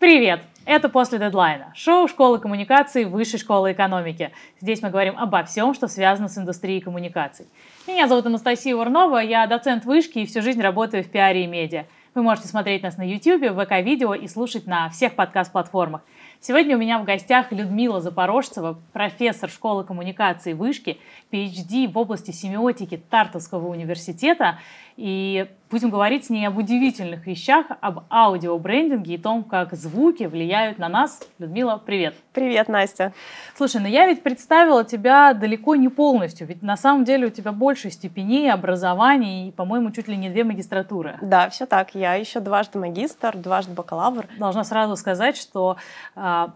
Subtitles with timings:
[0.00, 0.40] Привет!
[0.64, 4.32] Это «После дедлайна»– шоу школы коммуникаций Высшей школы экономики.
[4.58, 7.46] Здесь мы говорим обо всем, что связано с индустрией коммуникаций.
[7.86, 11.84] Меня зовут Анастасия Урнова, я доцент вышки и всю жизнь работаю в пиаре и медиа.
[12.14, 16.00] Вы можете смотреть нас на YouTube, в ВК-видео и слушать на всех подкаст-платформах.
[16.40, 20.98] Сегодня у меня в гостях Людмила Запорожцева, профессор школы коммуникации Вышки,
[21.30, 24.58] PhD в области семиотики Тартовского университета.
[25.00, 30.78] И будем говорить с ней об удивительных вещах, об аудиобрендинге и том, как звуки влияют
[30.78, 31.22] на нас.
[31.38, 32.14] Людмила, привет.
[32.34, 33.14] Привет, Настя.
[33.56, 37.52] Слушай, ну я ведь представила тебя далеко не полностью, ведь на самом деле у тебя
[37.52, 41.18] больше степеней, образований и, по-моему, чуть ли не две магистратуры.
[41.22, 41.94] Да, все так.
[41.94, 44.26] Я еще дважды магистр, дважды бакалавр.
[44.38, 45.78] Должна сразу сказать, что
[46.14, 46.50] а,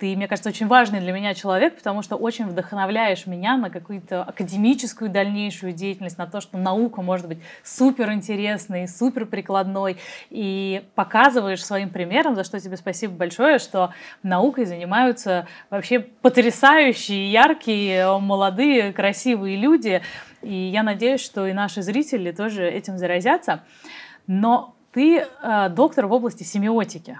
[0.00, 4.22] ты, мне кажется, очень важный для меня человек, потому что очень вдохновляешь меня на какую-то
[4.22, 9.98] академическую дальнейшую деятельность, на то, что наука может быть супер интересной, супер прикладной,
[10.30, 13.92] и показываешь своим примером, за что тебе спасибо большое, что
[14.22, 20.00] наукой занимаются вообще потрясающие, яркие, молодые, красивые люди,
[20.40, 23.64] и я надеюсь, что и наши зрители тоже этим заразятся.
[24.26, 27.18] Но ты э, доктор в области семиотики.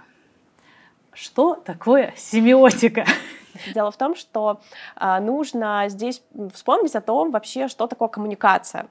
[1.13, 3.05] Что такое семиотика?
[3.75, 4.61] Дело в том, что
[4.97, 6.23] э, нужно здесь
[6.55, 8.89] вспомнить о том вообще, что такое коммуникация.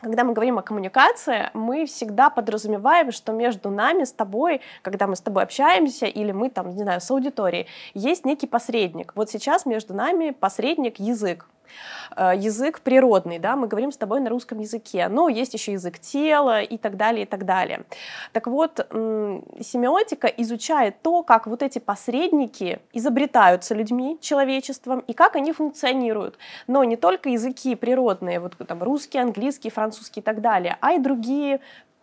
[0.00, 5.16] Когда мы говорим о коммуникации, мы всегда подразумеваем, что между нами с тобой, когда мы
[5.16, 9.12] с тобой общаемся, или мы там, не знаю, с аудиторией, есть некий посредник.
[9.16, 11.46] Вот сейчас между нами посредник язык.
[12.16, 15.98] Э, язык природный, да, мы говорим с тобой на русском языке, но есть еще язык
[15.98, 17.84] тела и так далее, и так далее.
[18.32, 25.52] Так вот, семиотика изучает то, как вот эти посредники изобретаются людьми, человечеством, и как они
[25.52, 26.38] функционируют.
[26.66, 30.98] Но не только языки природные, вот там русский, английский, французский и так далее, а и
[30.98, 31.60] другие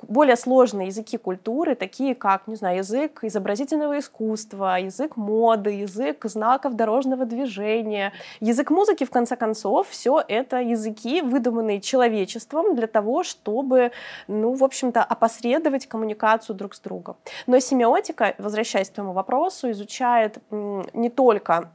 [0.08, 6.75] более сложные языки культуры, такие как, не знаю, язык изобразительного искусства, язык моды, язык знаков
[6.75, 13.92] дорожного движения, язык музыки, в конце концов, все это языки, выдуманные человечеством для того, чтобы,
[14.27, 17.17] ну, в общем-то, опосредовать коммуникацию друг с другом.
[17.48, 21.72] Но семиотика, возвращаясь к твоему вопросу, изучает не только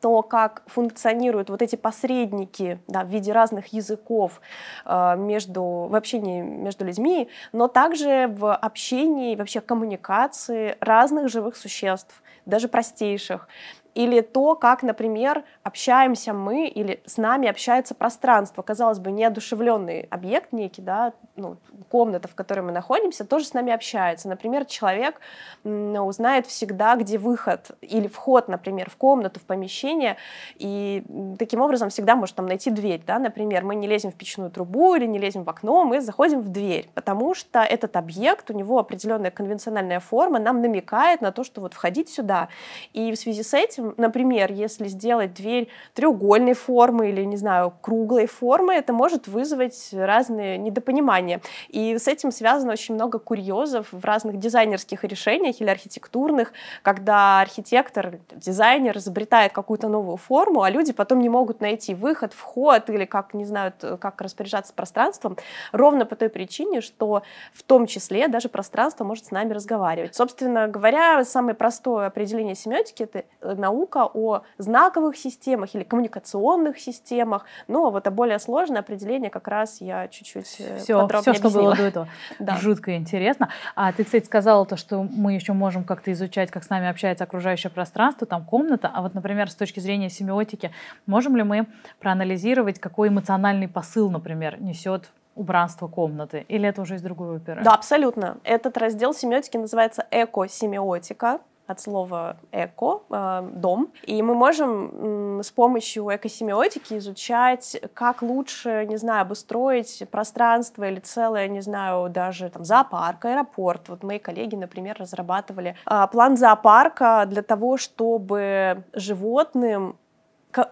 [0.00, 4.40] то, как функционируют вот эти посредники да, в виде разных языков
[4.84, 12.22] э, между, в общении между людьми, но также в общении, вообще коммуникации разных живых существ,
[12.44, 13.48] даже простейших
[13.96, 18.60] или то, как, например, общаемся мы или с нами общается пространство.
[18.60, 21.56] Казалось бы, неодушевленный объект некий, да, ну,
[21.90, 24.28] комната, в которой мы находимся, тоже с нами общается.
[24.28, 25.18] Например, человек
[25.64, 30.18] узнает всегда, где выход или вход, например, в комнату, в помещение,
[30.56, 31.02] и
[31.38, 33.02] таким образом всегда может там найти дверь.
[33.06, 33.18] Да?
[33.18, 36.50] Например, мы не лезем в печную трубу или не лезем в окно, мы заходим в
[36.50, 41.62] дверь, потому что этот объект, у него определенная конвенциональная форма, нам намекает на то, что
[41.62, 42.48] вот входить сюда.
[42.92, 48.26] И в связи с этим например, если сделать дверь треугольной формы или, не знаю, круглой
[48.26, 51.40] формы, это может вызвать разные недопонимания.
[51.68, 56.52] И с этим связано очень много курьезов в разных дизайнерских решениях или архитектурных,
[56.82, 62.90] когда архитектор, дизайнер изобретает какую-то новую форму, а люди потом не могут найти выход, вход
[62.90, 65.36] или как не знают, как распоряжаться пространством,
[65.72, 67.22] ровно по той причине, что
[67.52, 70.14] в том числе даже пространство может с нами разговаривать.
[70.14, 77.44] Собственно говоря, самое простое определение семиотики— это наука о знаковых системах или коммуникационных системах.
[77.68, 81.34] Ну, а вот а более сложное определение как раз я чуть-чуть все, э, подробнее Все,
[81.34, 82.08] что было до этого.
[82.38, 82.56] Да.
[82.56, 83.48] Жутко интересно.
[83.74, 87.24] А ты, кстати, сказала то, что мы еще можем как-то изучать, как с нами общается
[87.24, 88.90] окружающее пространство, там комната.
[88.92, 90.70] А вот, например, с точки зрения семиотики,
[91.06, 91.66] можем ли мы
[92.00, 96.44] проанализировать, какой эмоциональный посыл, например, несет убранство комнаты?
[96.48, 97.62] Или это уже из другой оперы?
[97.62, 98.38] Да, абсолютно.
[98.44, 103.92] Этот раздел семиотики называется эко-семиотика от слова эко, э, дом.
[104.02, 111.48] И мы можем с помощью экосемиотики изучать, как лучше, не знаю, обустроить пространство или целое,
[111.48, 113.88] не знаю, даже там зоопарк, аэропорт.
[113.88, 119.96] Вот мои коллеги, например, разрабатывали э, план зоопарка для того, чтобы животным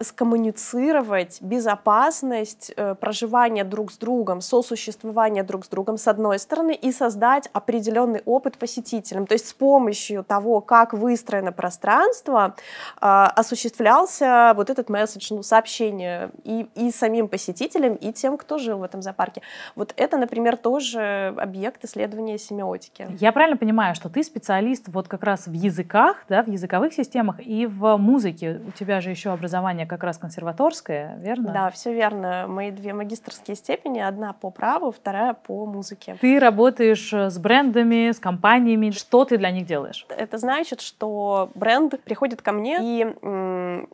[0.01, 6.91] скоммуницировать безопасность э, проживания друг с другом, сосуществования друг с другом с одной стороны и
[6.91, 9.27] создать определенный опыт посетителям.
[9.27, 12.55] То есть с помощью того, как выстроено пространство,
[13.01, 18.79] э, осуществлялся вот этот месседж, ну, сообщение и, и самим посетителям, и тем, кто жил
[18.79, 19.41] в этом зоопарке.
[19.75, 23.07] Вот это, например, тоже объект исследования семиотики.
[23.19, 27.39] Я правильно понимаю, что ты специалист вот как раз в языках, да, в языковых системах
[27.39, 28.61] и в музыке.
[28.67, 31.51] У тебя же еще образование образование как раз консерваторское, верно?
[31.51, 32.45] Да, все верно.
[32.47, 36.17] Мои две магистрские степени, одна по праву, вторая по музыке.
[36.21, 38.91] Ты работаешь э, с брендами, с компаниями.
[38.91, 40.05] Что ты для них делаешь?
[40.09, 43.85] Это значит, что бренд приходит ко мне и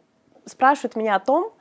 [0.46, 1.52] спрашивает меня о том,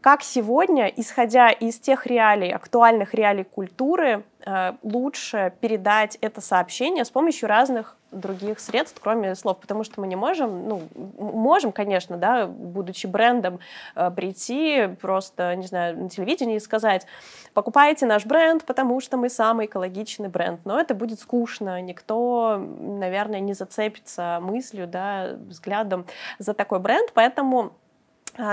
[0.00, 7.10] как сегодня, исходя из тех реалий, актуальных реалий культуры, э, лучше передать это сообщение с
[7.10, 10.82] помощью разных других средств, кроме слов, потому что мы не можем, ну,
[11.18, 13.58] можем, конечно, да, будучи брендом,
[13.96, 17.06] э, прийти просто, не знаю, на телевидении и сказать,
[17.54, 23.40] покупайте наш бренд, потому что мы самый экологичный бренд, но это будет скучно, никто, наверное,
[23.40, 26.06] не зацепится мыслью, да, взглядом
[26.38, 27.72] за такой бренд, поэтому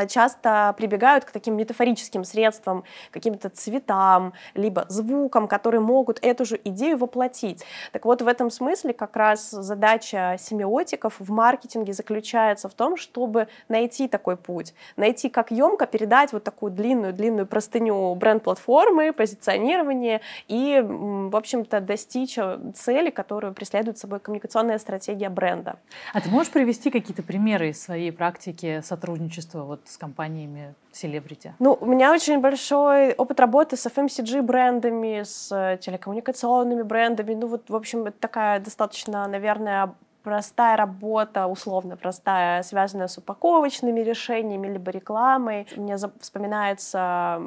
[0.08, 6.98] часто прибегают к таким метафорическим средствам, каким-то цветам, либо звукам, которые могут эту же идею
[6.98, 7.64] воплотить.
[7.92, 13.48] Так вот, в этом смысле как раз задача семиотиков в маркетинге заключается в том, чтобы
[13.68, 21.36] найти такой путь, найти, как емко передать вот такую длинную-длинную простыню бренд-платформы, позиционирования и, в
[21.36, 25.78] общем-то, достичь э, цели, которую преследует собой коммуникационная стратегия бренда.
[26.14, 31.54] А ты можешь привести какие-то примеры из своей практики сотрудничества вот с компаниями селебрити?
[31.60, 37.36] Ну, у меня очень большой опыт работы с FMCG брендами, с э, телекоммуникационными брендами.
[37.36, 39.94] Ну, вот, в общем, это такая достаточно, наверное,
[40.24, 45.68] простая работа, условно простая, связанная с упаковочными решениями либо рекламой.
[45.76, 47.42] Мне вспоминается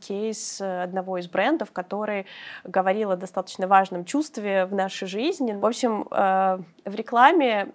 [0.00, 2.26] кейс одного из брендов, который
[2.64, 5.52] говорил о достаточно важном чувстве в нашей жизни.
[5.52, 7.72] В общем, э, в рекламе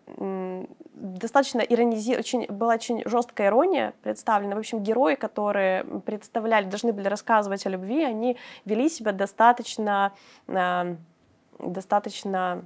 [0.97, 2.15] достаточно иронизи...
[2.17, 4.55] очень, была очень жесткая ирония представлена.
[4.55, 10.13] В общем, герои, которые представляли, должны были рассказывать о любви, они вели себя достаточно,
[10.47, 10.95] э,
[11.59, 12.65] достаточно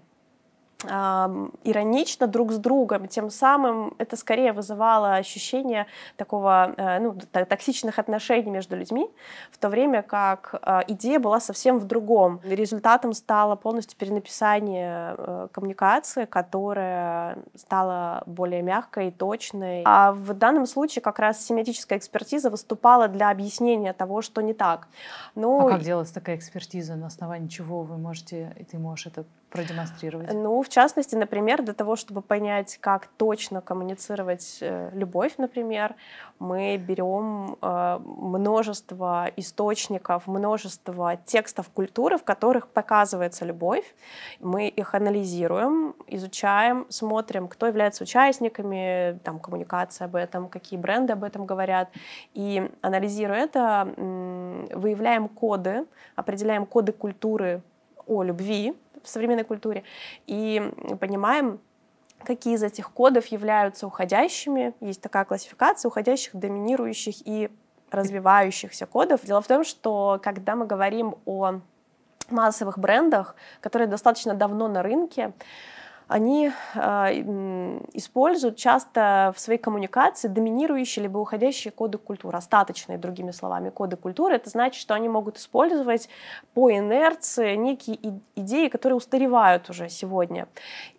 [0.83, 5.86] иронично друг с другом, тем самым это скорее вызывало ощущение
[6.18, 9.10] такого э, ну, токсичных отношений между людьми,
[9.51, 12.39] в то время как э, идея была совсем в другом.
[12.44, 19.84] Результатом стало полностью перенаписание э, коммуникации, которая стала более мягкой и точной.
[19.86, 24.88] А в данном случае как раз семиотическая экспертиза выступала для объяснения того, что не так.
[25.36, 26.95] Ну, а как делалась такая экспертиза?
[26.95, 30.33] На основании чего вы можете, и ты можешь это продемонстрировать?
[30.33, 35.95] Ну, в частности, например, для того, чтобы понять, как точно коммуницировать э, любовь, например,
[36.39, 43.86] мы берем э, множество источников, множество текстов культуры, в которых показывается любовь.
[44.39, 51.24] Мы их анализируем, изучаем, смотрим, кто является участниками, там, коммуникация об этом, какие бренды об
[51.24, 51.89] этом говорят.
[52.33, 57.62] И анализируя это, выявляем коды, определяем коды культуры
[58.07, 59.83] о любви, в современной культуре,
[60.27, 61.59] и понимаем,
[62.24, 64.74] какие из этих кодов являются уходящими.
[64.80, 67.50] Есть такая классификация уходящих, доминирующих и
[67.89, 69.25] развивающихся кодов.
[69.25, 71.59] Дело в том, что когда мы говорим о
[72.30, 75.33] массовых брендах, которые достаточно давно на рынке,
[76.12, 76.80] они э,
[77.94, 84.36] используют часто в своей коммуникации доминирующие либо уходящие коды культуры, остаточные, другими словами, коды культуры.
[84.36, 86.10] Это значит, что они могут использовать
[86.54, 87.98] по инерции некие
[88.36, 90.48] идеи, которые устаревают уже сегодня.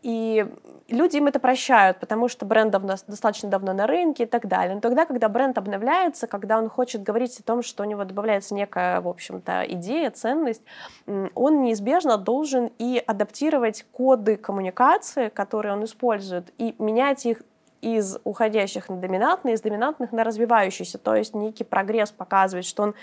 [0.00, 0.46] И
[0.88, 4.74] люди им это прощают, потому что бренд давно, достаточно давно на рынке и так далее.
[4.74, 8.54] Но тогда, когда бренд обновляется, когда он хочет говорить о том, что у него добавляется
[8.54, 10.62] некая, в общем-то, идея, ценность,
[11.06, 17.42] он неизбежно должен и адаптировать коды коммуникации коммуникации, которые он использует, и менять их
[17.82, 20.98] из уходящих на доминантные, из доминантных на развивающиеся.
[20.98, 22.94] То есть некий прогресс показывает, что он,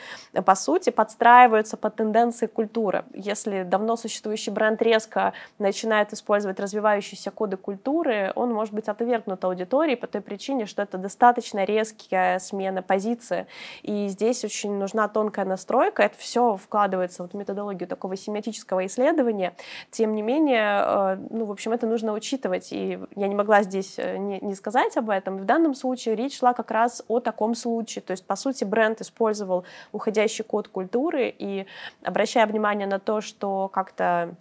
[0.46, 3.04] по сути, подстраивается под тенденции культуры.
[3.14, 9.98] Если давно существующий бренд резко начинает использовать развивающиеся коды культуры, он может быть отвергнут аудиторией
[9.98, 13.48] по той причине, что это достаточно резкая смена позиции.
[13.82, 16.04] И здесь очень нужна тонкая настройка.
[16.04, 19.54] Это все вкладывается в методологию такого семиотического исследования.
[19.92, 22.72] Тем не менее, э, ну, в общем, это нужно учитывать.
[22.72, 25.38] И я не могла здесь э, не, не сказать, сказать об этом.
[25.38, 28.04] В данном случае речь шла как раз о таком случае.
[28.04, 31.66] То есть, по сути, бренд использовал уходящий код культуры и
[32.04, 34.36] обращая внимание на то, что как-то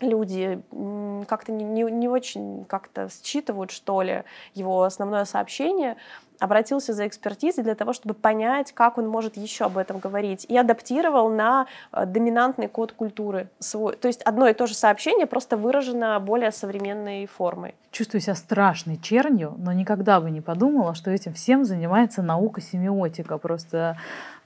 [0.00, 0.62] люди
[1.26, 4.22] как-то не, не, не очень как-то считывают, что ли,
[4.54, 5.96] его основное сообщение,
[6.40, 10.56] обратился за экспертизой для того, чтобы понять, как он может еще об этом говорить, и
[10.56, 13.96] адаптировал на э, доминантный код культуры свой.
[13.96, 17.74] То есть одно и то же сообщение просто выражено более современной формой.
[17.90, 23.38] Чувствую себя страшной чернью, но никогда бы не подумала, что этим всем занимается наука семиотика.
[23.38, 23.96] Просто,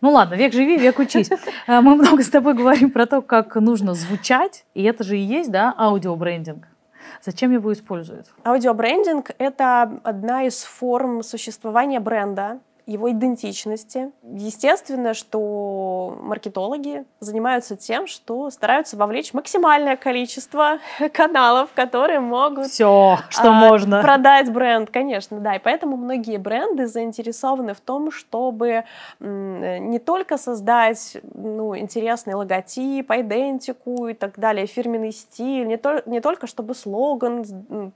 [0.00, 1.30] ну ладно, век живи, век учись.
[1.66, 5.22] Э, мы много с тобой говорим про то, как нужно звучать, и это же и
[5.22, 6.66] есть, да, аудиобрендинг.
[7.22, 8.26] Зачем его используют?
[8.44, 14.10] Аудиобрендинг— это одна из форм существования бренда, его идентичности.
[14.22, 20.78] Естественно, что маркетологи занимаются тем, что стараются вовлечь максимальное количество
[21.12, 25.56] каналов, которые могут все, что а, можно продать бренд, конечно, да.
[25.56, 28.84] И поэтому многие бренды заинтересованы в том, чтобы
[29.20, 36.22] не только создать ну, интересный логотип, идентику и так далее, фирменный стиль, не, то, не
[36.22, 37.44] только чтобы слоган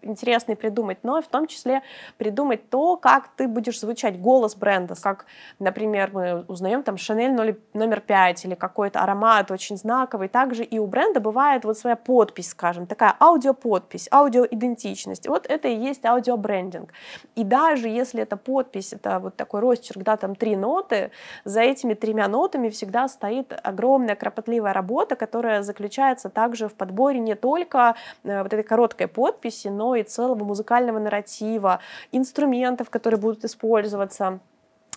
[0.03, 1.81] интересный придумать, но и в том числе
[2.19, 5.27] придумать то, как ты будешь звучать, голос бренда бренда, как,
[5.59, 10.29] например, мы узнаем там Шанель номер 5 или какой-то аромат очень знаковый.
[10.29, 15.29] Также и у бренда бывает вот своя подпись, скажем, такая аудиоподпись, аудиоидентичность.
[15.29, 16.93] Вот это и есть аудиобрендинг.
[17.35, 21.11] И даже если эта подпись, это вот такой росчерк, да, там три ноты,
[21.45, 27.35] за этими тремя нотами всегда стоит огромная кропотливая работа, которая заключается также в подборе не
[27.35, 31.81] только э, вот этой короткой подписи, но и целого музыкального нарратива,
[32.13, 34.41] инструментов, которые будут использоваться.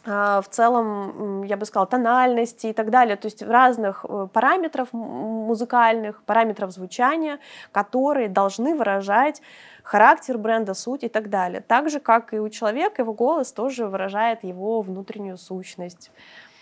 [0.07, 4.89] А, в целом, я бы сказала, тональности и так далее, то есть разных э, параметров
[4.93, 7.39] музыкальных, параметров звучания,
[7.71, 9.41] которые должны выражать
[9.83, 11.61] характер бренда, суть и так далее.
[11.61, 16.11] Так же, как и у человека, его голос тоже выражает его внутреннюю сущность.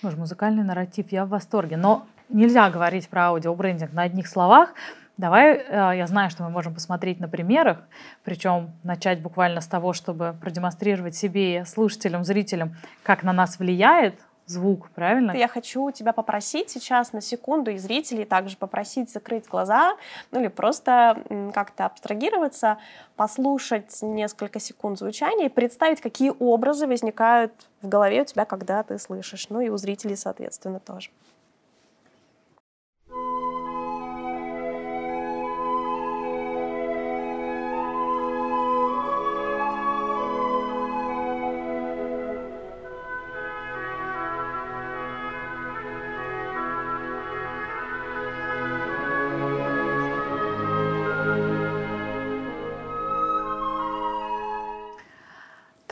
[0.01, 1.75] Боже, музыкальный нарратив, я в восторге.
[1.75, 4.73] Но нельзя говорить про аудиобрендинг на одних словах,
[5.17, 7.79] Давай, э, я знаю, что мы можем посмотреть на примерах,
[8.23, 14.15] причем начать буквально с того, чтобы продемонстрировать себе, слушателям, зрителям, как на нас влияет
[14.45, 15.31] звук, правильно?
[15.31, 19.95] Я хочу тебя попросить сейчас на секунду и зрителей также попросить закрыть глаза,
[20.31, 21.17] ну или просто
[21.53, 22.77] как-то абстрагироваться,
[23.15, 28.97] послушать несколько секунд звучания и представить, какие образы возникают в голове у тебя, когда ты
[28.99, 31.09] слышишь, ну и у зрителей, соответственно, тоже.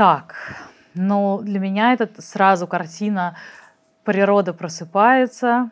[0.02, 0.34] Так,
[0.96, 3.38] но для меня это сразу картина
[4.04, 5.70] природа просыпается,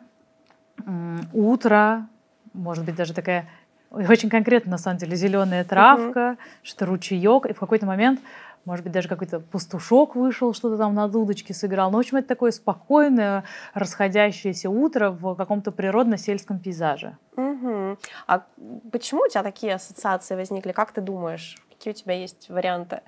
[1.32, 2.06] утро,
[2.52, 3.48] может быть, даже такая
[3.90, 6.40] очень конкретно, на самом деле, зеленая травка, угу.
[6.62, 8.20] что ручеек, и в какой-то момент,
[8.64, 11.90] может быть, даже какой-то пастушок вышел, что-то там на дудочке сыграл.
[11.90, 13.42] Но, в общем, это такое спокойное,
[13.74, 17.16] расходящееся утро в каком-то природно-сельском пейзаже.
[17.36, 17.98] Угу.
[18.28, 18.44] А
[18.92, 20.70] почему у тебя такие ассоциации возникли?
[20.70, 21.56] Как ты думаешь?
[21.70, 23.00] Какие у тебя есть варианты?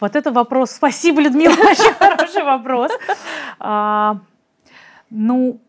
[0.00, 0.70] Вот это вопрос.
[0.70, 2.92] Спасибо, Людмила, очень хороший вопрос.
[3.58, 4.18] А,
[5.10, 5.60] ну,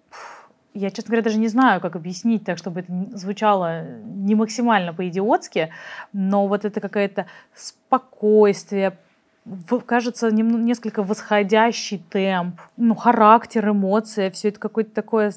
[0.74, 5.72] я, честно говоря, даже не знаю, как объяснить так, чтобы это звучало не максимально по-идиотски,
[6.14, 8.98] но вот это какое-то спокойствие,
[9.86, 15.34] кажется, несколько восходящий темп, ну, характер, эмоция, все это какое-то такое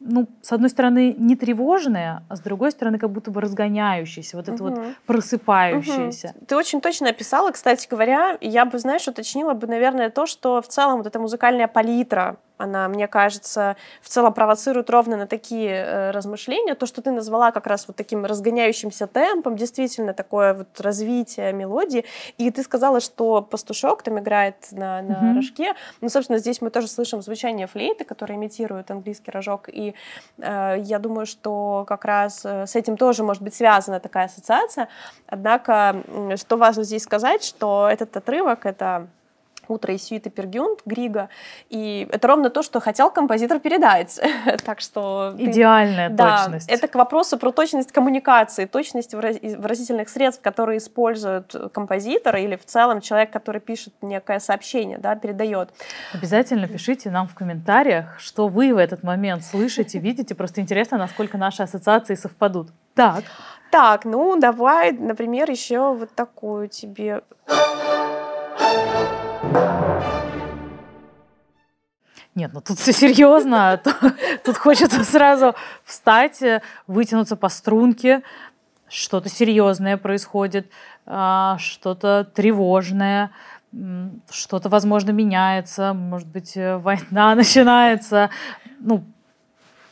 [0.00, 4.48] ну, с одной стороны, не тревожное, а с другой стороны, как будто бы разгоняющееся, вот
[4.48, 4.74] это угу.
[4.74, 6.32] вот просыпающееся.
[6.36, 6.46] Угу.
[6.46, 10.68] Ты очень точно описала, кстати говоря, я бы, знаешь, уточнила бы, наверное, то, что в
[10.68, 16.10] целом вот эта музыкальная палитра, она, мне кажется, в целом провоцирует ровно на такие э,
[16.10, 16.74] размышления.
[16.74, 22.04] То, что ты назвала как раз вот таким разгоняющимся темпом, действительно такое вот развитие мелодии.
[22.38, 25.34] И ты сказала, что пастушок там играет на, на mm-hmm.
[25.36, 25.74] рожке.
[26.00, 29.68] Ну, собственно, здесь мы тоже слышим звучание флейты, которое имитирует английский рожок.
[29.68, 29.94] И
[30.38, 34.88] э, я думаю, что как раз э, с этим тоже может быть связана такая ассоциация.
[35.26, 36.02] Однако,
[36.36, 39.08] что важно здесь сказать, что этот отрывок— это
[39.70, 41.28] утро из сюиты Пергюнд Грига,
[41.68, 44.20] и это ровно то, что хотел композитор передать.
[44.64, 45.34] так что...
[45.38, 46.68] Идеальная ты, точность.
[46.68, 52.64] Да, это к вопросу про точность коммуникации, точность выразительных средств, которые используют композитор или в
[52.64, 55.70] целом человек, который пишет некое сообщение, да, передает.
[56.12, 60.34] Обязательно пишите нам в комментариях, что вы в этот момент слышите, видите.
[60.34, 62.68] Просто интересно, насколько наши ассоциации совпадут.
[62.94, 63.24] Так.
[63.70, 67.22] Так, ну давай, например, еще вот такую тебе.
[72.34, 73.80] Нет, ну тут все серьезно.
[74.44, 75.54] Тут хочется сразу
[75.84, 76.40] встать,
[76.86, 78.22] вытянуться по струнке.
[78.88, 80.70] Что-то серьезное происходит,
[81.06, 83.30] а, что-то тревожное,
[84.30, 88.30] что-то, возможно, меняется, может быть, э, война начинается.
[88.80, 89.04] Ну,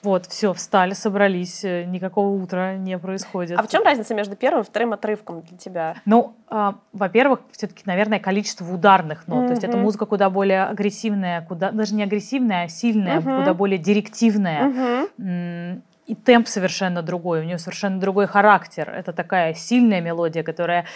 [0.03, 3.59] вот, все, встали, собрались, э, никакого утра не происходит.
[3.59, 5.97] А в чем разница между первым и вторым отрывком для тебя?
[6.05, 9.45] Ну, э, во-первых, все-таки, наверное, количество ударных нот.
[9.45, 9.47] Mm-hmm.
[9.47, 13.39] То есть это музыка куда более агрессивная, куда даже не агрессивная, а сильная, mm-hmm.
[13.39, 15.09] куда более директивная.
[15.19, 15.83] Mm-hmm.
[16.07, 18.89] И темп совершенно другой, у нее совершенно другой характер.
[18.89, 20.87] Это такая сильная мелодия, которая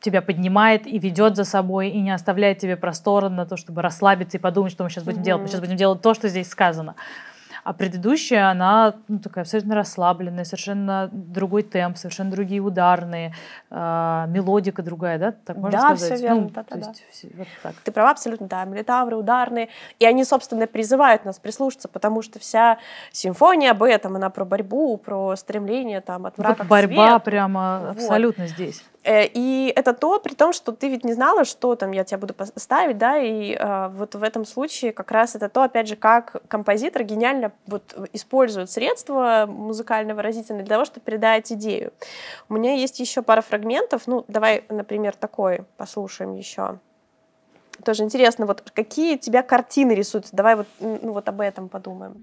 [0.00, 4.38] тебя поднимает и ведет за собой, и не оставляет тебе простора на то, чтобы расслабиться
[4.38, 5.24] и подумать, что мы сейчас будем mm-hmm.
[5.24, 5.42] делать.
[5.42, 6.94] Мы сейчас будем делать то, что здесь сказано.
[7.64, 13.34] А предыдущая, она ну, такая абсолютно расслабленная, совершенно другой темп, совершенно другие ударные,
[13.70, 13.74] э,
[14.28, 15.32] мелодика другая, да?
[15.32, 16.18] Так можно да, сказать?
[16.18, 16.92] все верно, ну, да, да, да.
[17.38, 17.74] Вот так.
[17.82, 19.70] Ты права абсолютно, да, мелитавры, ударные.
[19.98, 22.78] И они, собственно, призывают нас прислушаться, потому что вся
[23.12, 27.24] симфония об этом, она про борьбу, про стремление там от врага вот борьба свету.
[27.24, 27.96] прямо вот.
[27.96, 28.84] абсолютно здесь.
[29.04, 32.18] Э, и это то, при том, что ты ведь не знала, что там я тебя
[32.18, 35.96] буду ставить, да, и э, вот в этом случае как раз это то, опять же,
[35.96, 41.92] как композитор гениально вот использует средства музыкально-выразительные для того, чтобы передать идею.
[42.48, 46.78] У меня есть еще пара фрагментов, ну, давай, например, такой послушаем еще.
[47.84, 52.22] Тоже интересно, вот какие тебя картины рисуются, давай вот, ну, вот об этом подумаем.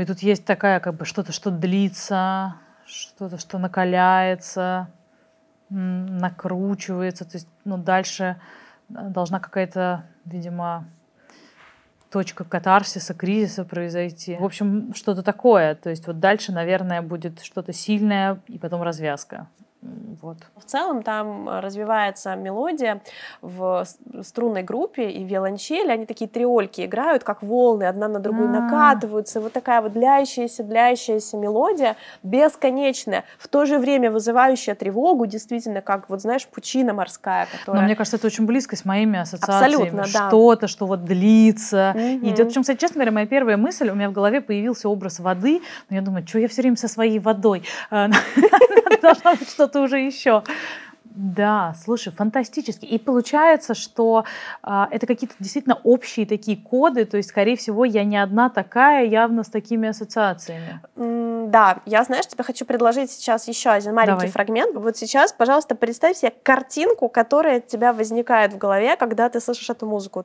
[0.00, 4.88] И тут есть такая, как бы, что-то, что длится, что-то, что накаляется,
[5.68, 7.24] накручивается.
[7.24, 8.40] То есть, ну, дальше
[8.88, 10.86] э, должна какая-то, видимо,
[12.10, 14.36] точка катарсиса, кризиса произойти.
[14.36, 15.74] В общем, что-то такое.
[15.76, 19.46] То есть вот дальше, наверное, будет что-то сильное и потом развязка.
[19.82, 20.36] Вот.
[20.56, 23.00] В целом там развивается мелодия
[23.40, 23.86] в
[24.22, 28.60] струнной группе и виолончели, они такие триольки играют, как волны, одна на другую А-а-а.
[28.60, 35.80] накатываются, вот такая вот длящаяся, длящаяся мелодия, бесконечная, в то же время вызывающая тревогу, действительно,
[35.80, 37.80] как, вот знаешь, пучина морская, которая...
[37.80, 39.74] Но мне кажется, это очень близко с моими ассоциациями.
[39.74, 40.28] Абсолютно, да.
[40.28, 42.28] Что-то, что вот длится, угу.
[42.28, 42.48] идет.
[42.48, 45.96] Причем, кстати, честно говоря, моя первая мысль, у меня в голове появился образ воды, но
[45.96, 47.62] я думаю, что я все время со своей водой?
[47.90, 50.42] Должна быть что что-то уже еще.
[51.04, 52.84] Да, слушай, фантастически.
[52.84, 54.24] И получается, что
[54.62, 59.06] э, это какие-то действительно общие такие коды, то есть, скорее всего, я не одна такая,
[59.06, 60.80] явно с такими ассоциациями.
[60.94, 64.30] Mm, да, я, знаешь, тебе хочу предложить сейчас еще один маленький Давай.
[64.30, 64.76] фрагмент.
[64.76, 69.68] Вот сейчас, пожалуйста, представь себе картинку, которая у тебя возникает в голове, когда ты слышишь
[69.68, 70.24] эту музыку.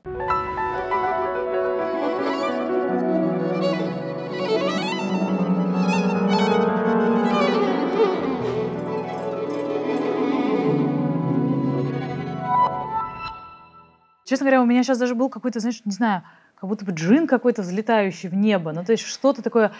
[14.25, 16.23] Честно говоря, у меня сейчас даже был какой-то, знаешь, не знаю,
[16.55, 18.71] как будто бы джин какой-то взлетающий в небо.
[18.71, 19.71] Ну, то есть что-то такое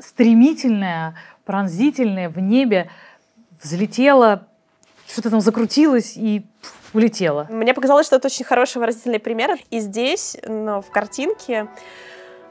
[0.00, 2.90] стремительное, пронзительное в небе
[3.62, 4.48] взлетело,
[5.06, 6.46] что-то там закрутилось и
[6.94, 7.46] улетело.
[7.50, 9.58] Мне показалось, что это очень хороший выразительный пример.
[9.70, 11.68] И здесь, ну, в картинке,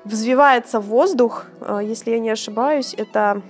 [0.03, 3.41] взвивается воздух, э, если я не ошибаюсь, это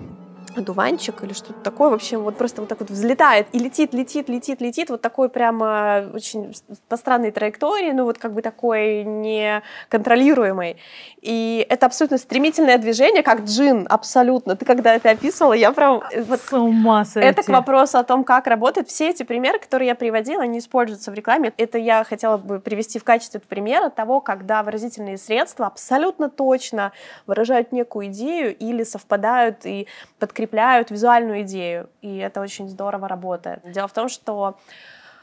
[0.56, 4.62] одуванчик или что-то такое, вообще вот просто вот так вот взлетает и летит, летит, летит,
[4.62, 6.54] летит, вот такой прямо очень
[6.88, 10.78] по странной траектории, ну вот как бы такой неконтролируемый.
[11.22, 14.56] И это абсолютно стремительное движение, как джин, абсолютно.
[14.56, 16.02] Ты когда это описывала, я прям...
[16.12, 17.28] Э, вот, С ума сойти.
[17.28, 18.90] Это к вопросу о том, как работает.
[18.90, 21.54] Все эти примеры, которые я приводила, они используются в рекламе.
[21.58, 26.92] Это я хотела бы привести в качестве примера того, когда выразительные средства абсолютно точно
[27.26, 29.88] выражают некую идею или совпадают и
[30.20, 33.60] подкрепляют подкрепляют визуальную идею, и это очень здорово работает.
[33.64, 34.58] Дело в том, что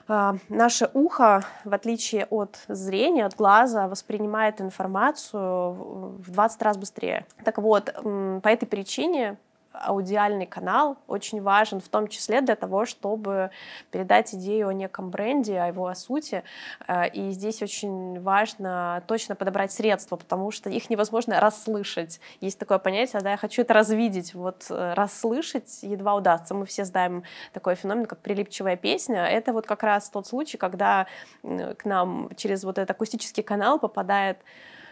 [0.08, 5.72] э, наше ухо, в отличие от зрения, от глаза, воспринимает информацию
[6.18, 7.26] в 20 раз быстрее.
[7.44, 9.36] Так вот, по этой причине
[9.72, 13.50] аудиальный канал очень важен, в том числе для того, чтобы
[13.90, 16.42] передать идею о неком бренде, о его сути.
[16.86, 22.20] Э, и здесь очень важно точно подобрать средства, потому что их невозможно расслышать.
[22.40, 24.34] Есть такое понятие, да, я хочу это развидеть.
[24.34, 26.54] Вот э, расслышать едва удастся.
[26.54, 29.26] Мы все знаем такой феномен, как прилипчивая песня.
[29.26, 31.06] Это вот как раз тот случай, когда
[31.42, 34.38] к нам через вот этот акустический канал попадает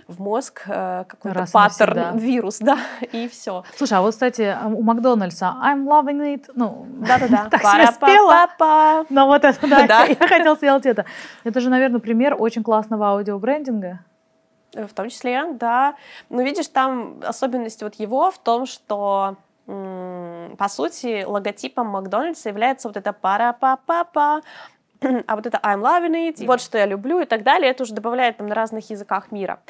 [0.09, 2.79] в мозг э, какой-то паттерн, вирус, да,
[3.13, 3.63] и все.
[3.77, 9.27] Слушай, а вот, кстати, у Макдональдса I'm loving it, ну, да-да-да, так себе спела, но
[9.27, 10.05] вот это, да, да.
[10.05, 11.05] я хотела сделать это.
[11.45, 14.01] Это же, наверное, пример очень классного аудиобрендинга.
[14.73, 15.95] В том числе, да.
[16.31, 22.97] Ну, видишь, там особенность вот его в том, что по сути, логотипом Макдональдса является вот
[22.97, 24.41] это пара-па-па-па,
[25.27, 27.95] а вот это I'm loving it, вот что я люблю и так далее, это уже
[27.95, 29.61] добавляет там на разных языках мира.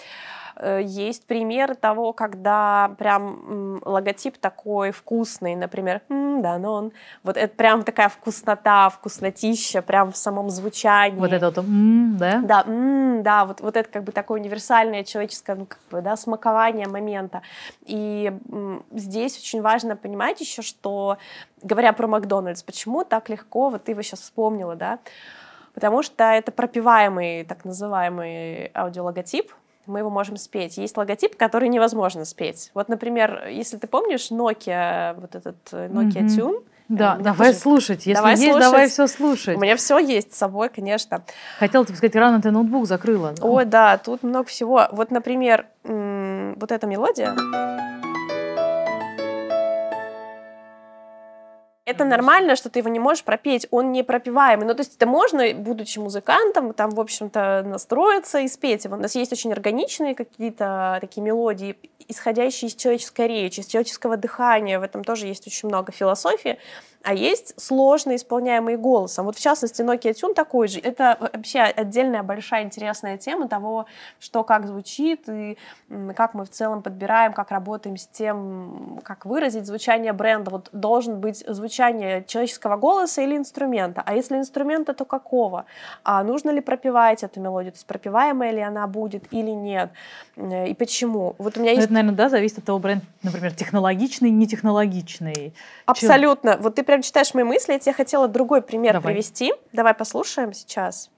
[0.59, 6.93] Э, есть пример того, когда прям логотип такой вкусный, например, Данон.
[7.23, 11.19] Вот это прям такая вкуснота, вкуснотища, прям в самом звучании.
[11.19, 11.65] Вот это вот,
[12.19, 12.41] да?
[12.43, 12.65] Да,
[13.23, 17.43] да, вот, вот это как бы такое универсальное человеческое, ну, как бы, да, смакование момента.
[17.87, 18.33] И
[18.93, 21.19] здесь очень важно понимать еще, что,
[21.63, 24.99] говоря про Макдональдс, почему так легко, вот ты его сейчас вспомнила, да,
[25.75, 29.53] потому что это пропиваемый, так называемый аудиологотип,
[29.89, 30.77] мы его можем спеть.
[30.77, 32.71] Есть логотип, который невозможно спеть.
[32.75, 36.39] Вот, например, если ты помнишь Nokia, вот этот э, Nokia mm-hmm.
[36.39, 37.61] Tune, да, Мне давай тоже...
[37.61, 38.07] слушать.
[38.07, 38.63] Если давай есть, слушать.
[38.63, 39.57] давай все слушать.
[39.59, 41.23] У меня все есть с собой, конечно.
[41.59, 43.35] Хотела тебе сказать, рано ты ноутбук закрыла.
[43.43, 44.89] Ой, да, тут много всего.
[44.93, 47.37] Вот, например, вот эта мелодия.
[51.89, 54.67] Это нормально, что ты его не можешь пропеть, он не пропиваемый.
[54.67, 58.97] Ну, то есть это можно, будучи музыкантом, там, в общем-то, настроиться и спеть его.
[58.97, 64.79] У нас есть очень органичные какие-то такие мелодии, исходящие из человеческой речи, из человеческого дыхания.
[64.79, 66.59] В этом тоже есть очень много философии
[67.05, 69.27] а есть сложно исполняемые голосом.
[69.27, 70.81] Вот в частности Nokia Tune такой же.
[70.81, 73.87] Это вообще отдельная большая интересная тема того,
[74.19, 75.57] что как звучит и
[76.17, 80.51] как мы в целом подбираем, как работаем с тем, как выразить звучание бренда.
[80.51, 84.03] Вот должен быть звучание человеческого голоса или инструмента.
[84.05, 85.65] А если инструмента, то какого?
[86.03, 87.73] А нужно ли пропивать эту мелодию?
[87.73, 89.91] То есть пропиваемая ли она будет или нет?
[90.37, 91.37] И почему?
[91.39, 91.87] Вот у меня ну, есть...
[91.87, 95.55] Это, наверное, да, зависит от того бренда, например, технологичный, не технологичный.
[95.87, 96.53] Абсолютно.
[96.53, 96.63] Чем?
[96.63, 99.13] Вот ты прям читаешь мои мысли, я тебе хотела другой пример Давай.
[99.13, 99.53] привести.
[99.73, 101.11] Давай послушаем сейчас.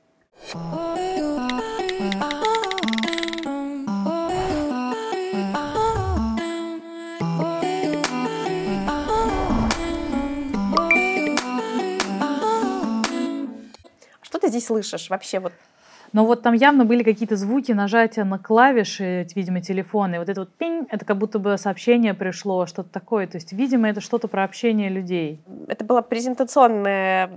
[14.23, 15.53] Что ты здесь слышишь вообще вот
[16.13, 20.17] но вот там явно были какие-то звуки нажатия на клавиши, видимо, телефона.
[20.17, 23.27] И вот это вот пинь, это как будто бы сообщение пришло, что-то такое.
[23.27, 25.41] То есть, видимо, это что-то про общение людей.
[25.69, 27.29] Это был презентационный,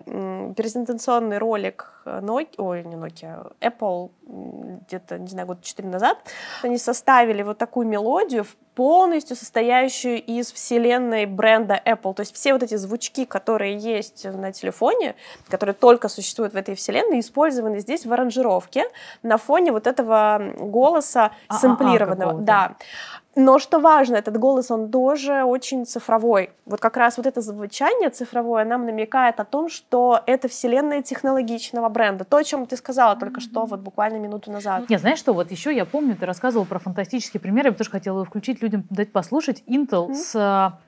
[0.55, 6.17] презентационный ролик Nokia, ой, не Nokia, Apple где-то, не знаю, год 4 назад.
[6.62, 12.13] Они составили вот такую мелодию, полностью состоящую из вселенной бренда Apple.
[12.13, 15.15] То есть все вот эти звучки, которые есть на телефоне,
[15.47, 18.86] которые только существуют в этой вселенной, использованы здесь в аранжировке
[19.21, 22.31] на фоне вот этого голоса а, сэмплированного.
[22.31, 22.75] А, а, да.
[23.35, 26.51] Но что важно, этот голос, он тоже очень цифровой.
[26.65, 31.89] Вот как раз вот это звучание цифровое нам намекает о том, что это вселенная технологичного
[31.89, 32.25] бренда.
[32.25, 34.87] То, о чем ты сказала только что, вот буквально минуту назад.
[34.87, 38.23] Нет, знаешь что, вот еще я помню, ты рассказывала про фантастические примеры, я тоже хотела
[38.23, 39.63] включить людям, дать послушать.
[39.67, 40.13] Intel mm-hmm.
[40.13, 40.79] с,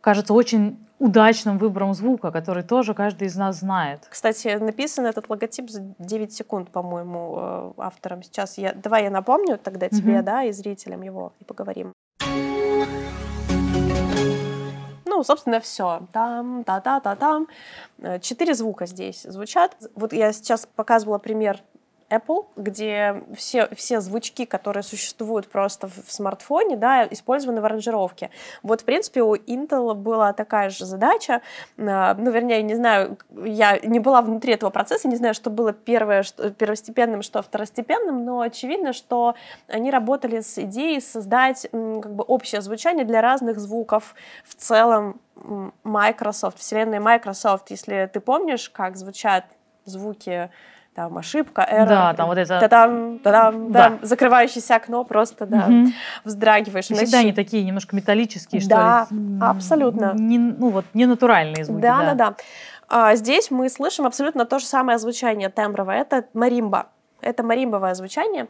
[0.00, 4.06] кажется, очень удачным выбором звука, который тоже каждый из нас знает.
[4.08, 8.22] Кстати, написан этот логотип за 9 секунд, по-моему, э, автором.
[8.22, 11.92] Сейчас я, давай я напомню тогда тебе, да, и зрителям его, и поговорим.
[15.18, 16.02] Ну, собственно, все.
[16.12, 17.48] Там, та-та-та-там.
[17.98, 19.76] Э, четыре звука здесь звучат.
[19.94, 21.60] Вот я сейчас показывала пример
[22.10, 28.30] Apple, где все, все звучки, которые существуют просто в, смартфоне, да, использованы в аранжировке.
[28.62, 31.42] Вот, в принципе, у Intel была такая же задача,
[31.76, 35.72] э, ну, вернее, не знаю, я не была внутри этого процесса, не знаю, что было
[35.72, 39.34] первое, что, первостепенным, что второстепенным, но очевидно, что
[39.68, 45.20] они работали с идеей создать как бы общее звучание для разных звуков в целом
[45.84, 49.44] Microsoft, вселенной Microsoft, если ты помнишь, как звучат
[49.84, 50.50] звуки
[50.98, 51.86] там ошибка, error.
[51.86, 52.58] Да, там вот это...
[52.58, 53.90] Та-дам, та-дам, да.
[53.90, 53.98] да.
[54.02, 55.92] закрывающееся окно, просто, да, угу.
[56.24, 56.86] вздрагиваешь.
[56.86, 59.20] Всегда они такие немножко металлические, да, что ли.
[59.20, 60.12] Да, абсолютно.
[60.14, 61.82] Не, ну вот, не натуральные звуки.
[61.82, 62.34] Да, да, да.
[62.88, 66.00] А здесь мы слышим абсолютно то же самое звучание тембровое.
[66.00, 66.88] Это маримба.
[67.20, 68.48] Это маримбовое звучание.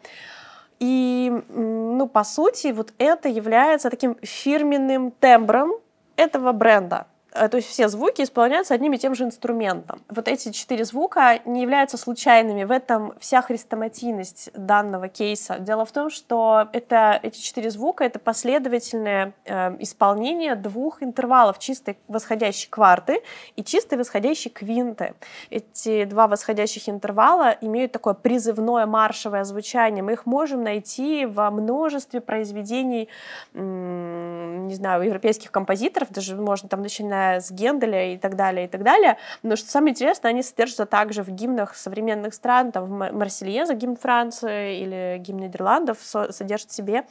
[0.81, 5.73] И, ну, по сути, вот это является таким фирменным тембром
[6.17, 7.09] этого бренда.
[7.39, 10.03] Э, то есть все звуки исполняются одним и тем же инструментом.
[10.09, 12.65] Вот эти четыре звука не являются случайными.
[12.65, 15.59] В этом вся хрестоматийность данного кейса.
[15.59, 21.99] Дело в том, что это, эти четыре звука— это последовательное э, исполнение двух интервалов чистой
[22.09, 23.23] восходящей кварты
[23.57, 25.15] и чистой восходящей квинты.
[25.51, 30.03] Эти два восходящих интервала имеют такое призывное маршевое звучание.
[30.03, 33.09] Мы их можем найти во множестве произведений,
[33.55, 38.83] не знаю, европейских композиторов, даже можно там начиная с Генделя и так далее, и так
[38.83, 39.19] далее.
[39.43, 43.97] Но что самое интересное, они содержатся также в гимнах современных стран, там в Марсельеза, гимн
[43.97, 47.05] Франции или гимн Нидерландов содержит в себе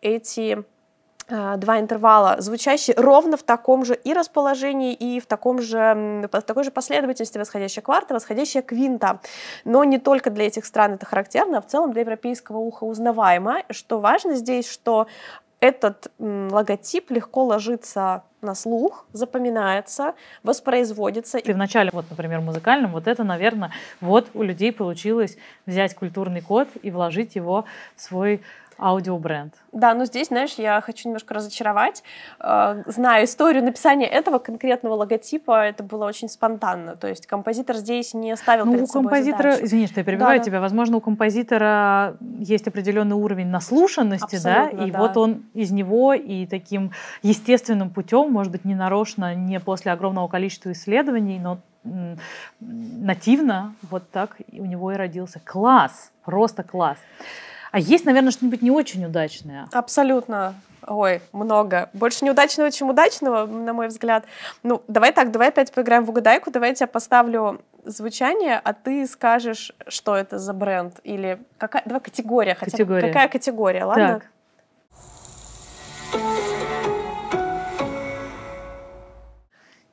[0.00, 0.64] эти
[1.26, 6.42] а, два интервала, звучащие ровно в таком же и расположении, и в таком же, в
[6.42, 9.20] такой же последовательности восходящая кварта, восходящая квинта.
[9.64, 13.62] Но не только для этих стран это характерно, а в целом для европейского уха узнаваемо.
[13.70, 15.06] Что важно здесь, что
[15.60, 21.38] этот логотип легко ложится на слух, запоминается, воспроизводится.
[21.40, 26.40] Ты в начале, вот, например, музыкальном, вот это, наверное, вот у людей получилось взять культурный
[26.40, 27.64] код и вложить его
[27.96, 28.42] в свой
[28.78, 29.54] аудиобренд.
[29.72, 32.02] Да, но здесь, знаешь, я хочу немножко разочаровать.
[32.40, 36.96] Э, знаю историю написания этого конкретного логотипа, это было очень спонтанно.
[36.96, 39.66] То есть композитор здесь не ставил ну, перед у композитора, задачу.
[39.66, 44.84] извини, что я перебиваю да, тебя, возможно, у композитора есть определенный уровень наслушанности, Абсолютно, да,
[44.84, 44.98] и да.
[44.98, 50.28] вот он из него и таким естественным путем, может быть, не нарочно, не после огромного
[50.28, 51.58] количества исследований, но
[52.60, 55.40] нативно вот так у него и родился.
[55.44, 56.98] Класс, просто класс.
[57.74, 59.66] А есть, наверное, что-нибудь не очень удачное?
[59.72, 60.54] Абсолютно.
[60.86, 61.90] Ой, много.
[61.92, 64.26] Больше неудачного, чем удачного, на мой взгляд.
[64.62, 66.52] Ну, давай так, давай опять поиграем в угадайку.
[66.52, 71.00] Давай я тебе поставлю звучание, а ты скажешь, что это за бренд.
[71.02, 71.82] Или какая...
[71.84, 72.76] Давай категория хотя бы.
[72.76, 73.08] Категория.
[73.08, 74.20] Какая категория, ладно?
[74.20, 74.30] Так.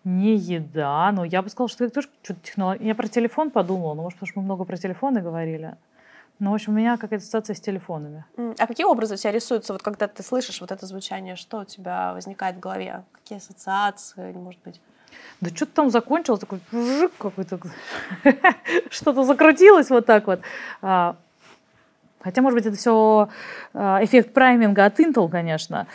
[0.04, 2.86] Не еда, но я бы сказала, что это тоже что-то технология.
[2.86, 5.78] Я про телефон подумала, ну, может, потому что мы много про телефоны говорили.
[6.42, 8.26] Ну, в общем, у меня какая-то ситуация с телефонами.
[8.58, 11.36] А какие образы у тебя рисуются, вот когда ты слышишь вот это звучание?
[11.36, 13.04] Что у тебя возникает в голове?
[13.12, 14.82] Какие ассоциации, может быть?
[15.40, 17.60] Да что-то там закончилось, такой жик какой-то.
[18.90, 20.42] Что-то закрутилось вот так вот.
[20.82, 21.16] А,
[22.22, 23.30] Хотя, может быть, это все
[23.76, 25.86] эффект прайминга от Intel, конечно.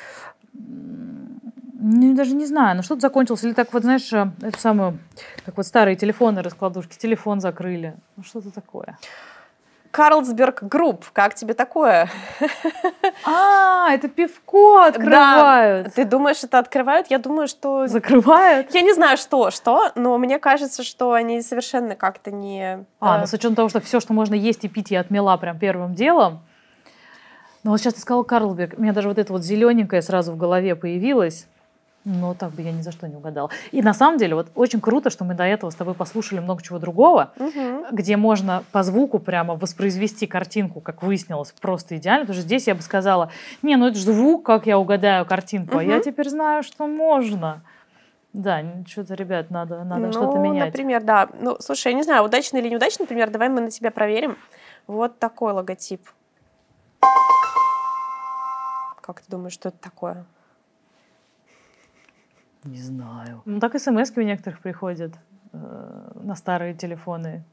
[0.52, 3.42] Ну, даже не знаю, но что-то закончилось.
[3.42, 4.98] Или так вот, знаешь, э, это самое,
[5.44, 7.94] как вот старые телефоны, раскладушки, телефон закрыли.
[8.16, 8.98] Ну, что-то такое.
[9.96, 12.10] Carlsberg Group, как тебе такое?
[13.24, 15.94] А, это пивко открывают.
[15.94, 17.06] Ты думаешь, это открывают?
[17.08, 17.86] Я думаю, что...
[17.86, 18.74] Закрывают?
[18.74, 22.84] Я не знаю, что, что, но мне кажется, что они совершенно как-то не...
[23.00, 25.58] А, ну с учетом того, что все, что можно есть и пить, я отмела прям
[25.58, 26.40] первым делом.
[27.62, 30.36] Но вот сейчас ты сказал Carlsberg, у меня даже вот это вот зелененькое сразу в
[30.36, 31.48] голове появилось.
[32.08, 33.50] Но так бы я ни за что не угадала.
[33.72, 36.62] И на самом деле вот очень круто, что мы до этого с тобой послушали много
[36.62, 37.86] чего другого, мгм.
[37.90, 42.20] где можно по звуку прямо воспроизвести картинку, как выяснилось, просто идеально.
[42.20, 45.78] Потому что здесь я бы сказала, не, ну это же звук, как я угадаю картинку.
[45.78, 47.62] А я теперь знаю, что можно.
[48.32, 50.66] Да, что-то, ребят, надо, надо ну, что-то менять.
[50.66, 51.28] например, да.
[51.40, 54.36] Ну, слушай, я не знаю, удачно или неудачно, например, давай мы на тебя проверим.
[54.86, 56.02] Вот такой логотип.
[59.00, 60.24] Как ты думаешь, что это такое?
[62.66, 63.42] Не знаю.
[63.44, 65.14] Ну, так смс у некоторых приходят
[65.52, 67.44] э, на старые телефоны.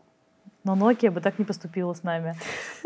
[0.63, 2.35] Но Nokia бы так не поступила с нами.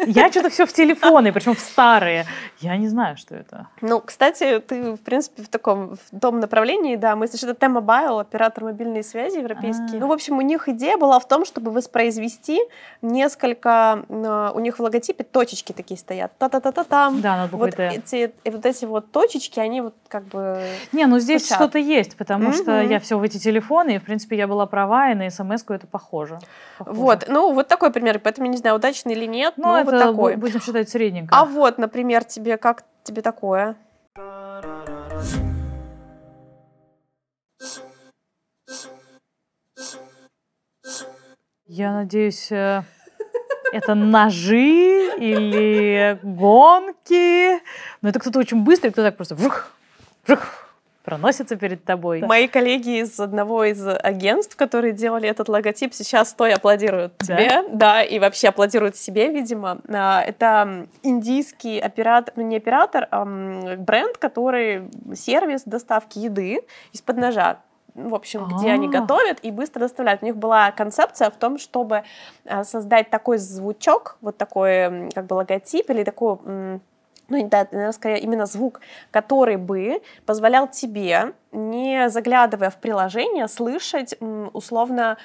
[0.06, 2.26] Я что-то все в телефоны, причем в старые.
[2.60, 3.68] Я не знаю, что это.
[3.82, 8.64] Ну, кстати, ты, в принципе, в таком в том направлении, да, мы это T-Mobile, оператор
[8.64, 9.98] мобильной связи европейский.
[9.98, 10.00] А.
[10.00, 12.60] Ну, в общем, у них идея была в том, чтобы воспроизвести
[13.02, 17.22] несколько, э, у них в логотипе точечки такие стоят, та-та-та-та-там.
[17.22, 17.88] Да, над буквой Вот Т.
[17.90, 20.64] эти, вот эти вот точечки, они вот как бы...
[20.92, 21.58] Не, ну здесь Звучат.
[21.58, 22.90] что-то есть, потому что Мгм.
[22.90, 25.86] я все в эти телефоны, и, в принципе, я была права, и на смс это
[25.86, 26.40] похоже.
[26.78, 26.98] Похоже.
[27.00, 29.92] Вот, ну, вот такой пример, поэтому я не знаю, удачный или нет, Ну, но это
[29.92, 30.34] вот такой.
[30.36, 31.36] бу- будем считать средненько.
[31.36, 33.76] А вот, например, тебе, как тебе такое?
[41.66, 42.84] Я надеюсь, э,
[43.74, 47.60] это ножи или гонки.
[48.02, 49.68] Но это кто-то очень быстрый, кто так просто вжух,
[50.26, 50.40] вжух,
[51.08, 52.22] проносится перед тобой.
[52.22, 57.26] Мои коллеги из одного из агентств, которые делали этот логотип, сейчас стоя аплодируют Да?
[57.26, 59.78] тебе, да, и вообще аплодируют себе, видимо.
[59.88, 66.60] А, Это индийский оператор, ну не оператор, а бренд, который сервис доставки еды
[66.92, 67.60] из-под ножа.
[67.96, 69.00] В общем, где они А.
[69.00, 70.22] готовят и быстро доставляют.
[70.24, 72.04] У них была концепция в том, чтобы
[72.46, 76.38] а, создать такой звучок, вот такой как бы логотип или такой
[77.30, 78.80] ну, да, наверное, скорее именно звук,
[79.12, 84.16] который бы позволял тебе, не заглядывая в приложение, слышать
[84.54, 85.18] условно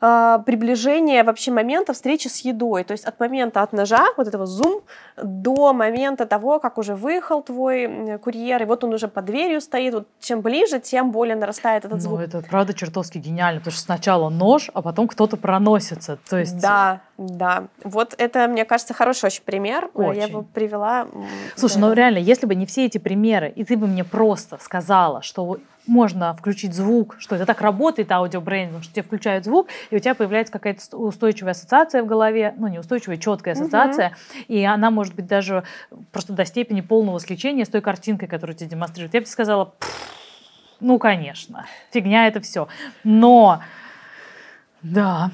[0.00, 2.84] а, приближение вообще момента встречи с едой.
[2.84, 4.82] То есть от момента от ножа, вот этого зум,
[5.16, 9.94] до момента того, как уже выехал твой курьер, и вот он уже под дверью стоит.
[9.94, 12.20] Вот чем ближе, тем более нарастает этот Ну, звук.
[12.20, 16.18] это правда чертовски гениально, потому что сначала нож, а потом кто-то проносится.
[16.28, 17.00] То есть Да.
[17.18, 19.90] Да, вот это, мне кажется, хороший очень пример.
[19.94, 20.20] Очень.
[20.20, 21.08] Я его привела.
[21.54, 25.22] Слушай, ну реально, если бы не все эти примеры, и ты бы мне просто сказала,
[25.22, 29.98] что можно включить звук, что это так работает аудиобрендинг, что тебе включают звук, и у
[29.98, 34.44] тебя появляется какая-то устойчивая ассоциация в голове, ну не устойчивая, четкая ассоциация, угу.
[34.48, 35.64] и она может быть даже
[36.12, 39.14] просто до степени полного сличения с той картинкой, которую тебе демонстрируют.
[39.14, 39.74] Я бы сказала,
[40.80, 42.68] ну конечно, фигня это все.
[43.04, 43.62] Но,
[44.82, 45.30] да,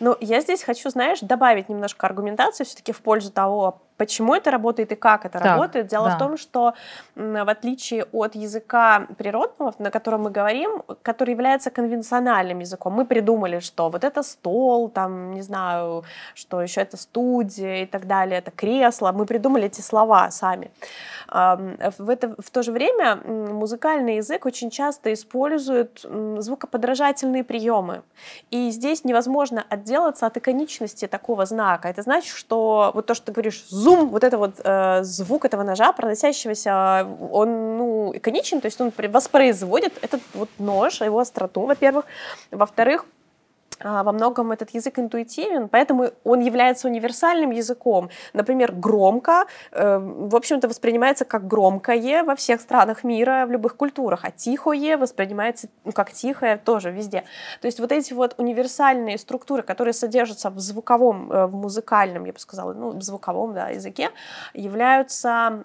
[0.00, 4.92] ну, я здесь хочу, знаешь, добавить немножко аргументации все-таки в пользу того, почему это работает
[4.92, 5.86] и как это так, работает.
[5.86, 6.14] Дело да.
[6.14, 6.72] в том, что
[7.16, 13.60] в отличие от языка природного, на котором мы говорим, который является конвенциональным языком, мы придумали,
[13.60, 18.50] что вот это стол, там, не знаю, что еще это студия и так далее, это
[18.50, 20.70] кресло, мы придумали эти слова сами.
[21.28, 26.06] В, это, в то же время музыкальный язык очень часто использует
[26.38, 28.00] звукоподражательные приемы.
[28.50, 31.88] И здесь невозможно отделаться от иконичности такого знака.
[31.88, 35.62] Это значит, что вот то, что ты говоришь, зум, вот это вот э, звук этого
[35.62, 42.04] ножа, проносящегося, он ну, иконичен, то есть он воспроизводит этот вот нож, его остроту, во-первых.
[42.50, 43.04] Во-вторых,
[43.82, 48.10] во многом этот язык интуитивен, поэтому он является универсальным языком.
[48.32, 54.24] Например, громко, э, в общем-то, воспринимается как громкое во всех странах мира, в любых культурах,
[54.24, 57.24] а тихое воспринимается ну, как тихое тоже везде.
[57.60, 62.32] То есть вот эти вот универсальные структуры, которые содержатся в звуковом, э, в музыкальном, я
[62.32, 64.10] бы сказала, ну, в звуковом да, языке,
[64.54, 65.64] являются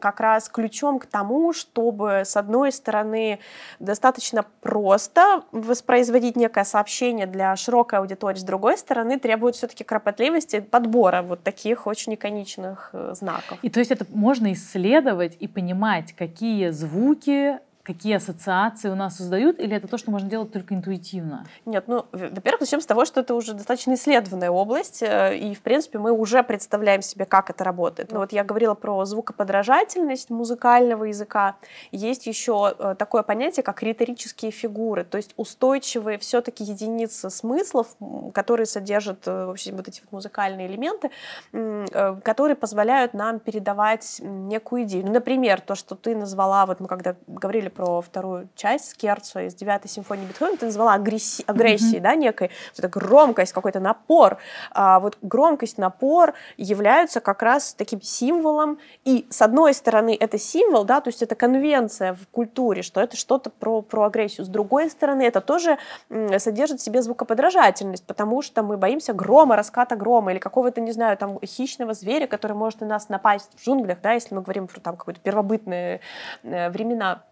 [0.00, 3.38] как раз ключом к тому, чтобы, с одной стороны,
[3.78, 10.60] достаточно просто воспроизводить некое сообщение, общение для широкой аудитории, с другой стороны, требует все-таки кропотливости
[10.60, 13.58] подбора вот таких очень иконичных э, знаков.
[13.62, 19.58] И то есть это можно исследовать и понимать, какие звуки какие ассоциации у нас создают,
[19.58, 21.46] или это то, что можно делать только интуитивно?
[21.66, 25.62] Нет, ну, во-первых, начнем с того, что это уже достаточно исследованная область, э, и, в
[25.62, 28.12] принципе, мы уже представляем себе, как это работает.
[28.12, 31.56] Ну, вот я говорила про звукоподражательность музыкального языка.
[31.90, 37.88] Есть еще э, такое понятие, как риторические фигуры, то есть устойчивые все-таки единицы смыслов,
[38.32, 41.10] которые содержат э, вообще вот эти вот музыкальные элементы,
[42.22, 45.06] которые позволяют нам передавать некую идею.
[45.06, 49.54] Ну, например, то, что ты назвала, вот мы когда говорили про вторую часть Скерцо из
[49.54, 52.02] девятой симфонии Бетховена, ты назвала агрессией, агрессией mm-hmm.
[52.02, 54.38] да, некой, вот эта громкость, какой-то напор.
[54.70, 60.84] А вот громкость, напор являются как раз таким символом, и с одной стороны это символ,
[60.84, 64.90] да, то есть это конвенция в культуре, что это что-то про, про агрессию, с другой
[64.90, 65.78] стороны это тоже
[66.38, 71.16] содержит в себе звукоподражательность, потому что мы боимся грома, раската грома или какого-то, не знаю,
[71.16, 74.80] там хищного зверя, который может на нас напасть в джунглях, да, если мы говорим про
[74.80, 76.00] там какие-то первобытные
[76.42, 77.22] э, времена.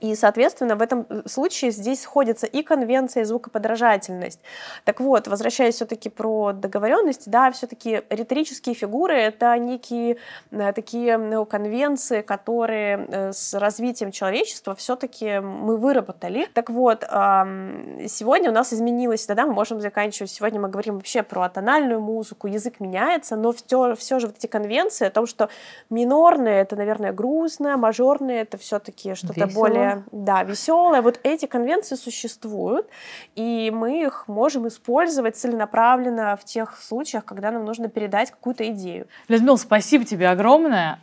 [0.00, 4.40] И, соответственно, в этом э, случае здесь сходятся и конвенция, и звукоподражательность.
[4.84, 10.16] Так вот, возвращаясь все-таки про договоренности, да, все-таки риторические фигуры— это некие
[10.50, 16.48] э, такие ну, конвенции, которые э, с развитием человечества все-таки мы выработали.
[16.52, 21.48] Так вот, сегодня у нас изменилось, да, мы можем заканчивать, сегодня мы говорим вообще про
[21.48, 25.48] тональную музыку, язык меняется, но все, все же вот эти конвенции о том, что
[25.90, 31.02] минорные— это, наверное, грустное, мажорные— это все-таки что-то более более да, веселая.
[31.02, 32.88] Вот эти конвенции существуют,
[33.34, 39.06] и мы их можем использовать целенаправленно в тех случаях, когда нам нужно передать какую-то идею.
[39.28, 40.98] Людмила, спасибо тебе огромное.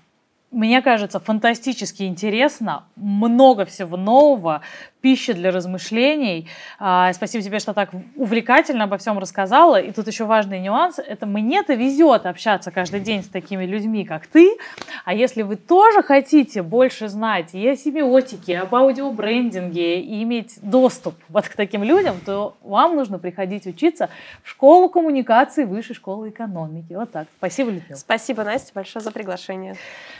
[0.51, 4.61] Мне кажется, фантастически интересно, много всего нового,
[5.01, 6.47] пища для размышлений.
[6.79, 9.79] А, спасибо тебе, что так увлекательно обо всем рассказала.
[9.81, 10.99] И тут еще важный нюанс.
[10.99, 14.57] Это мне-то везет общаться каждый день с такими людьми, как ты.
[15.05, 21.15] А если вы тоже хотите больше знать и о семиотике, об аудиобрендинге, и иметь доступ
[21.29, 24.09] вот к таким людям, то вам нужно приходить учиться
[24.43, 26.93] в школу коммуникации Высшей школы экономики.
[26.93, 27.27] Вот так.
[27.37, 27.97] Спасибо, Людмила.
[27.97, 29.75] Спасибо, Настя, большое за приглашение.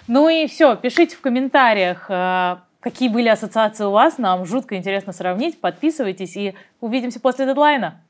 [0.08, 4.18] Ну и все, пишите в комментариях, э, какие были ассоциации у вас.
[4.18, 5.62] Нам жутко интересно сравнить.
[5.62, 8.02] Подписывайтесь и увидимся после дедлайна.